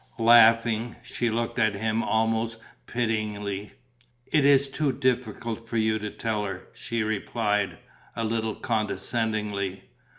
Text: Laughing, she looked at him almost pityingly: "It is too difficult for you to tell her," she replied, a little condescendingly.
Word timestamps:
Laughing, 0.17 0.95
she 1.03 1.29
looked 1.29 1.59
at 1.59 1.75
him 1.75 2.01
almost 2.01 2.57
pityingly: 2.87 3.73
"It 4.25 4.45
is 4.45 4.67
too 4.67 4.91
difficult 4.91 5.67
for 5.67 5.77
you 5.77 5.99
to 5.99 6.09
tell 6.09 6.43
her," 6.43 6.69
she 6.73 7.03
replied, 7.03 7.77
a 8.15 8.23
little 8.23 8.55
condescendingly. 8.55 9.83